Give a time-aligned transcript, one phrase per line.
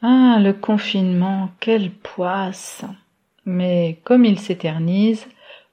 [0.00, 2.84] Ah, le confinement, quelle poisse
[3.44, 5.26] Mais comme il s'éternise,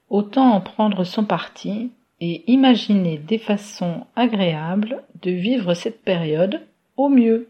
[0.10, 6.66] autant en prendre son parti et imaginer des façons agréables de vivre cette période
[6.98, 7.50] au mieux.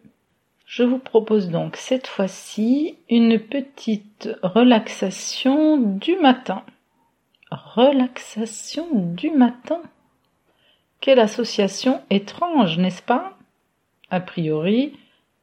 [0.65, 6.63] Je vous propose donc cette fois-ci une petite relaxation du matin.
[7.51, 9.81] Relaxation du matin
[10.99, 13.37] Quelle association étrange, n'est-ce pas?
[14.09, 14.93] A priori,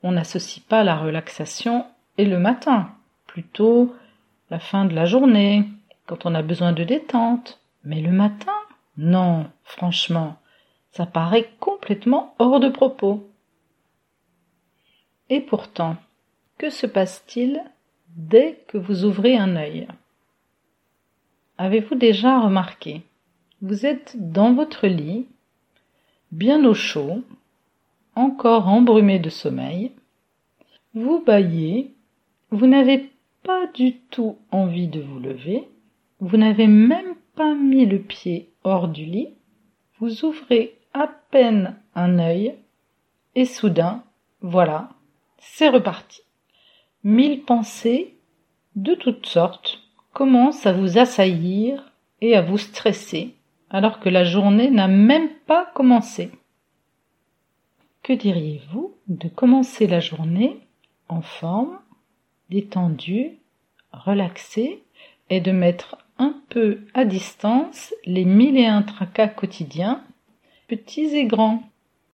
[0.03, 1.87] on n'associe pas la relaxation
[2.19, 2.91] et le matin,
[3.27, 3.95] plutôt
[4.51, 5.65] la fin de la journée,
[6.07, 7.61] quand on a besoin de détente.
[7.85, 8.53] Mais le matin
[8.97, 10.37] Non, franchement,
[10.91, 13.29] ça paraît complètement hors de propos.
[15.31, 15.97] Et pourtant,
[16.59, 17.63] que se passe-t-il
[18.09, 19.89] dès que vous ouvrez un œil?
[21.57, 23.03] Avez-vous déjà remarqué?
[23.63, 25.27] Vous êtes dans votre lit,
[26.31, 27.23] bien au chaud,
[28.15, 29.93] encore embrumé de sommeil,
[30.95, 31.95] vous baillez,
[32.51, 33.11] vous n'avez
[33.43, 35.69] pas du tout envie de vous lever,
[36.21, 39.29] vous n'avez même pas mis le pied hors du lit,
[39.99, 42.55] vous ouvrez à peine un œil,
[43.35, 44.03] et soudain,
[44.41, 44.91] voilà,
[45.39, 46.21] c'est reparti.
[47.05, 48.15] Mille pensées
[48.77, 49.81] de toutes sortes
[50.13, 53.35] commencent à vous assaillir et à vous stresser
[53.71, 56.31] alors que la journée n'a même pas commencé.
[58.03, 60.59] Que diriez-vous de commencer la journée
[61.09, 61.79] en forme,
[62.51, 63.39] détendu,
[63.93, 64.83] relaxé
[65.31, 70.03] et de mettre un peu à distance les mille et un tracas quotidiens,
[70.67, 71.63] petits et grands?